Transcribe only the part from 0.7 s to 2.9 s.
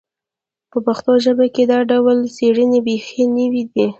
په پښتو ژبه کې دا ډول څېړنې